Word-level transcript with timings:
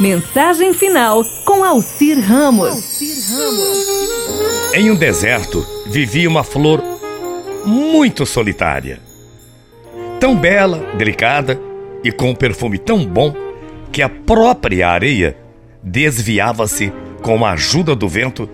Mensagem 0.00 0.72
final 0.72 1.24
com 1.44 1.64
Alcir 1.64 2.20
Ramos. 2.20 3.02
Em 4.72 4.92
um 4.92 4.94
deserto 4.94 5.66
vivia 5.86 6.28
uma 6.28 6.44
flor 6.44 6.80
muito 7.64 8.24
solitária. 8.24 9.00
Tão 10.20 10.36
bela, 10.36 10.78
delicada 10.96 11.60
e 12.04 12.12
com 12.12 12.30
um 12.30 12.34
perfume 12.34 12.78
tão 12.78 13.04
bom 13.04 13.34
que 13.90 14.00
a 14.00 14.08
própria 14.08 14.88
areia 14.88 15.36
desviava-se 15.82 16.92
com 17.20 17.44
a 17.44 17.50
ajuda 17.50 17.96
do 17.96 18.08
vento 18.08 18.48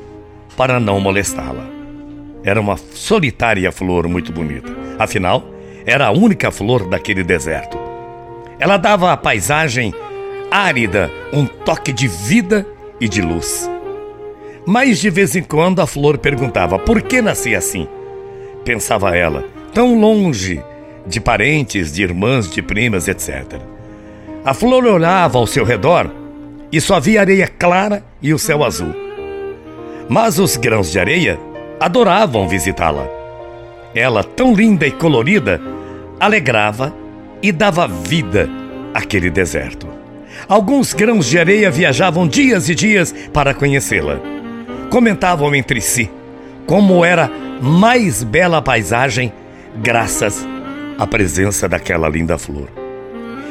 para 0.57 0.81
não 0.81 0.99
molestá-la. 0.99 1.69
Era 2.43 2.59
uma 2.59 2.79
solitária 2.79 3.71
flor 3.71 4.09
muito 4.09 4.33
bonita. 4.33 4.73
Afinal, 4.99 5.45
era 5.85 6.07
a 6.07 6.11
única 6.11 6.51
flor 6.51 6.89
daquele 6.89 7.23
deserto. 7.23 7.79
Ela 8.59 8.79
dava 8.79 9.13
à 9.13 9.17
paisagem 9.17 9.93
árida 10.55 11.11
um 11.32 11.46
toque 11.46 11.93
de 11.93 12.07
vida 12.07 12.64
e 13.01 13.09
de 13.09 13.20
luz. 13.20 13.69
Mas 14.65 15.01
de 15.01 15.10
vez 15.10 15.34
em 15.34 15.42
quando 15.42 15.83
a 15.83 15.87
flor 15.87 16.16
perguntava 16.16 16.79
por 16.79 17.02
que 17.02 17.20
nascia 17.20 17.59
assim. 17.59 17.88
Pensava 18.65 19.16
ela, 19.16 19.45
tão 19.74 19.98
longe 19.98 20.62
de 21.05 21.20
parentes, 21.20 21.93
de 21.93 22.05
irmãs, 22.05 22.48
de 22.48 22.62
primas, 22.62 23.09
etc. 23.09 23.60
A 24.45 24.55
flor 24.55 24.87
olhava 24.87 25.38
ao 25.38 25.46
seu 25.46 25.65
redor 25.65 26.09
e 26.71 26.80
só 26.80 27.01
via 27.01 27.21
areia 27.21 27.48
clara 27.48 28.05
e 28.23 28.32
o 28.32 28.38
céu 28.38 28.62
azul. 28.62 28.95
Mas 30.09 30.38
os 30.38 30.57
grãos 30.57 30.93
de 30.93 31.01
areia 31.01 31.37
adoravam 31.80 32.48
visitá-la. 32.48 33.09
Ela, 33.93 34.23
tão 34.23 34.55
linda 34.55 34.87
e 34.87 34.93
colorida, 34.93 35.60
alegrava 36.21 36.95
e 37.43 37.51
dava 37.51 37.88
vida 37.88 38.48
àquele 38.95 39.30
deserto. 39.30 39.94
Alguns 40.48 40.93
grãos 40.93 41.27
de 41.27 41.39
areia 41.39 41.71
viajavam 41.71 42.27
dias 42.29 42.69
e 42.69 42.75
dias 42.75 43.15
para 43.33 43.55
conhecê-la. 43.55 44.21
Comentavam 44.91 45.55
entre 45.55 45.80
si 45.80 46.10
como 46.66 47.05
era 47.05 47.30
mais 47.60 48.23
bela 48.23 48.59
a 48.59 48.63
paisagem 48.63 49.33
graças 49.77 50.46
à 50.99 51.07
presença 51.07 51.68
daquela 51.68 52.09
linda 52.09 52.38
flor. 52.38 52.68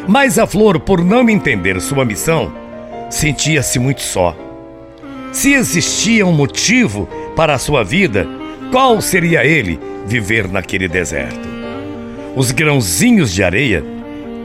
Mas 0.08 0.38
a 0.38 0.46
flor, 0.46 0.80
por 0.80 1.04
não 1.04 1.30
entender 1.30 1.80
sua 1.80 2.04
missão, 2.04 2.52
sentia-se 3.10 3.80
muito 3.80 4.02
só. 4.02 4.36
Se 5.32 5.54
existia 5.54 6.26
um 6.26 6.32
motivo 6.32 7.08
para 7.36 7.54
a 7.54 7.58
sua 7.58 7.84
vida, 7.84 8.28
qual 8.72 9.00
seria 9.02 9.46
ele 9.46 9.80
viver 10.06 10.48
naquele 10.48 10.88
deserto? 10.88 11.48
Os 12.36 12.52
grãozinhos 12.52 13.32
de 13.34 13.44
areia 13.44 13.84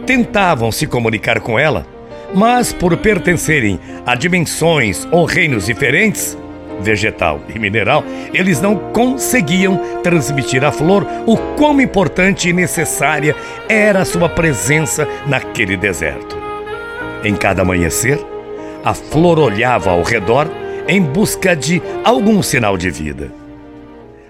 tentavam 0.07 0.71
se 0.71 0.87
comunicar 0.87 1.41
com 1.41 1.59
ela, 1.59 1.87
mas 2.35 2.73
por 2.73 2.97
pertencerem 2.97 3.79
a 4.05 4.15
dimensões 4.15 5.07
ou 5.11 5.25
reinos 5.25 5.67
diferentes, 5.67 6.37
vegetal 6.81 7.41
e 7.53 7.59
mineral, 7.59 8.05
eles 8.33 8.61
não 8.61 8.77
conseguiam 8.93 10.01
transmitir 10.03 10.65
à 10.65 10.71
flor 10.71 11.07
o 11.27 11.37
quão 11.57 11.81
importante 11.81 12.49
e 12.49 12.53
necessária 12.53 13.35
era 13.69 14.01
a 14.01 14.05
sua 14.05 14.29
presença 14.29 15.07
naquele 15.27 15.77
deserto. 15.77 16.37
Em 17.25 17.35
cada 17.35 17.63
amanhecer, 17.63 18.19
a 18.85 18.95
flor 18.95 19.39
olhava 19.39 19.91
ao 19.91 20.03
redor 20.03 20.49
em 20.87 21.03
busca 21.03 21.55
de 21.55 21.83
algum 22.05 22.43
sinal 22.43 22.77
de 22.77 22.91
vida. 22.91 23.31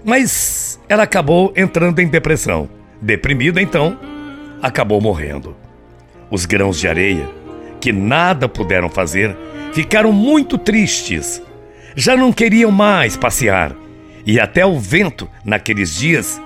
Mas 0.03 0.79
ela 0.89 1.03
acabou 1.03 1.53
entrando 1.55 1.99
em 1.99 2.07
depressão. 2.07 2.69
Deprimida, 3.01 3.61
então, 3.61 3.97
acabou 4.61 4.99
morrendo. 4.99 5.55
Os 6.31 6.45
grãos 6.45 6.79
de 6.79 6.87
areia, 6.87 7.29
que 7.79 7.91
nada 7.91 8.47
puderam 8.49 8.89
fazer, 8.89 9.35
ficaram 9.73 10.11
muito 10.11 10.57
tristes 10.57 11.41
já 11.95 12.15
não 12.15 12.31
queriam 12.31 12.71
mais 12.71 13.17
passear 13.17 13.75
e 14.25 14.39
até 14.39 14.65
o 14.65 14.79
vento, 14.79 15.29
naqueles 15.43 15.95
dias, 15.95 16.41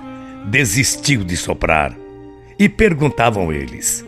desistiu 0.46 1.22
de 1.22 1.36
soprar. 1.36 1.94
E 2.58 2.68
perguntavam 2.68 3.52
eles: 3.52 4.04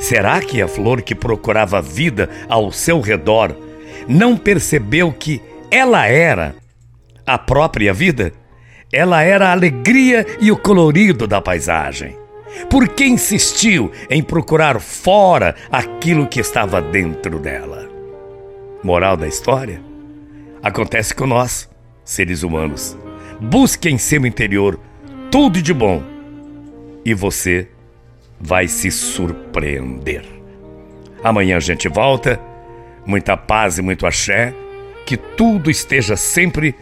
será 0.00 0.40
que 0.40 0.62
a 0.62 0.68
flor 0.68 1.02
que 1.02 1.14
procurava 1.14 1.80
vida 1.80 2.28
ao 2.48 2.72
seu 2.72 3.00
redor 3.00 3.54
não 4.08 4.36
percebeu 4.36 5.12
que 5.12 5.40
ela 5.70 6.06
era 6.06 6.54
a 7.26 7.38
própria 7.38 7.92
vida? 7.92 8.32
Ela 8.92 9.22
era 9.22 9.48
a 9.48 9.52
alegria 9.52 10.26
e 10.40 10.50
o 10.50 10.56
colorido 10.56 11.26
da 11.26 11.40
paisagem. 11.40 12.16
Por 12.68 12.88
que 12.88 13.04
insistiu 13.04 13.90
em 14.08 14.22
procurar 14.22 14.80
fora 14.80 15.54
aquilo 15.70 16.26
que 16.26 16.40
estava 16.40 16.80
dentro 16.80 17.38
dela? 17.38 17.88
Moral 18.82 19.16
da 19.16 19.28
história? 19.28 19.80
Acontece 20.62 21.14
com 21.14 21.26
nós, 21.26 21.68
seres 22.04 22.42
humanos. 22.42 22.96
Busque 23.40 23.88
em 23.88 23.98
seu 23.98 24.24
interior 24.26 24.78
tudo 25.30 25.60
de 25.62 25.72
bom 25.72 26.02
e 27.04 27.14
você 27.14 27.68
vai 28.40 28.68
se 28.68 28.90
surpreender. 28.90 30.24
Amanhã 31.22 31.56
a 31.56 31.60
gente 31.60 31.88
volta. 31.88 32.40
Muita 33.06 33.36
paz 33.36 33.78
e 33.78 33.82
muito 33.82 34.06
axé. 34.06 34.54
Que 35.06 35.16
tudo 35.16 35.70
esteja 35.70 36.16
sempre 36.16 36.74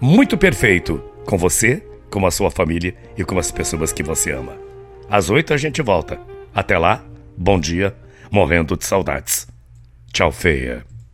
muito 0.00 0.36
perfeito 0.36 1.02
com 1.24 1.36
você, 1.38 1.82
com 2.10 2.26
a 2.26 2.30
sua 2.30 2.50
família 2.50 2.94
e 3.16 3.24
com 3.24 3.38
as 3.38 3.52
pessoas 3.52 3.92
que 3.92 4.02
você 4.02 4.32
ama. 4.32 4.71
Às 5.08 5.30
oito 5.30 5.52
a 5.52 5.56
gente 5.56 5.82
volta. 5.82 6.18
Até 6.54 6.78
lá, 6.78 7.04
bom 7.36 7.58
dia, 7.58 7.94
morrendo 8.30 8.76
de 8.76 8.84
saudades. 8.84 9.46
Tchau, 10.12 10.30
feia. 10.30 10.91